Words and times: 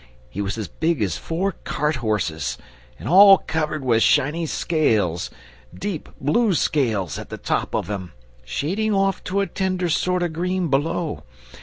He 0.31 0.41
was 0.41 0.57
as 0.57 0.67
big 0.67 0.99
as 1.03 1.15
four 1.15 1.51
cart 1.63 1.97
horses, 1.97 2.57
and 2.97 3.07
all 3.07 3.37
covered 3.37 3.85
with 3.85 4.01
shiny 4.01 4.47
scales 4.47 5.29
deep 5.75 6.09
blue 6.19 6.55
scales 6.55 7.19
at 7.19 7.29
the 7.29 7.37
top 7.37 7.75
of 7.75 7.87
him, 7.87 8.13
shading 8.43 8.95
off 8.95 9.23
to 9.25 9.41
a 9.41 9.45
tender 9.45 9.89
sort 9.89 10.23
o' 10.23 10.27
green 10.27 10.69
below. 10.69 11.21